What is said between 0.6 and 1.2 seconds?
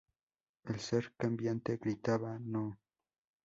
El ser